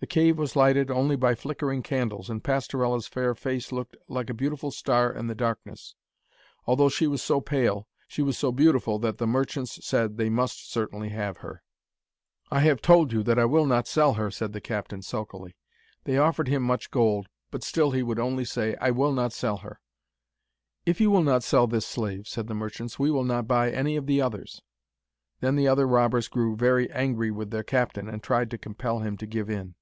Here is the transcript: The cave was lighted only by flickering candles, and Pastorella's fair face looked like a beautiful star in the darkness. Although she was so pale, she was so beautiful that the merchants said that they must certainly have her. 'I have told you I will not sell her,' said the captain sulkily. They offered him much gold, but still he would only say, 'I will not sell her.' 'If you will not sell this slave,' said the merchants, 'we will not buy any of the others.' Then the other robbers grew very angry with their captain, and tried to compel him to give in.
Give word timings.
The 0.00 0.06
cave 0.06 0.38
was 0.38 0.56
lighted 0.56 0.90
only 0.90 1.14
by 1.14 1.34
flickering 1.34 1.82
candles, 1.82 2.30
and 2.30 2.42
Pastorella's 2.42 3.06
fair 3.06 3.34
face 3.34 3.70
looked 3.70 3.98
like 4.08 4.30
a 4.30 4.34
beautiful 4.34 4.70
star 4.70 5.12
in 5.12 5.26
the 5.26 5.34
darkness. 5.34 5.94
Although 6.64 6.88
she 6.88 7.06
was 7.06 7.20
so 7.20 7.42
pale, 7.42 7.86
she 8.08 8.22
was 8.22 8.38
so 8.38 8.50
beautiful 8.50 8.98
that 9.00 9.18
the 9.18 9.26
merchants 9.26 9.78
said 9.86 10.12
that 10.12 10.16
they 10.16 10.30
must 10.30 10.70
certainly 10.72 11.10
have 11.10 11.36
her. 11.36 11.62
'I 12.50 12.60
have 12.60 12.80
told 12.80 13.12
you 13.12 13.22
I 13.28 13.44
will 13.44 13.66
not 13.66 13.86
sell 13.86 14.14
her,' 14.14 14.30
said 14.30 14.54
the 14.54 14.60
captain 14.62 15.02
sulkily. 15.02 15.54
They 16.04 16.16
offered 16.16 16.48
him 16.48 16.62
much 16.62 16.90
gold, 16.90 17.28
but 17.50 17.62
still 17.62 17.90
he 17.90 18.02
would 18.02 18.18
only 18.18 18.46
say, 18.46 18.76
'I 18.76 18.92
will 18.92 19.12
not 19.12 19.34
sell 19.34 19.58
her.' 19.58 19.82
'If 20.86 20.98
you 20.98 21.10
will 21.10 21.22
not 21.22 21.42
sell 21.42 21.66
this 21.66 21.84
slave,' 21.84 22.26
said 22.26 22.46
the 22.46 22.54
merchants, 22.54 22.98
'we 22.98 23.10
will 23.10 23.22
not 23.24 23.46
buy 23.46 23.70
any 23.70 23.96
of 23.96 24.06
the 24.06 24.22
others.' 24.22 24.62
Then 25.40 25.56
the 25.56 25.68
other 25.68 25.86
robbers 25.86 26.26
grew 26.28 26.56
very 26.56 26.90
angry 26.90 27.30
with 27.30 27.50
their 27.50 27.62
captain, 27.62 28.08
and 28.08 28.22
tried 28.22 28.50
to 28.52 28.56
compel 28.58 29.00
him 29.00 29.18
to 29.18 29.26
give 29.26 29.50
in. 29.50 29.74